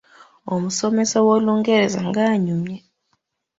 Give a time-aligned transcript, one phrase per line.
[0.53, 2.77] Omusomesa w’Olungereza ng’anyumye!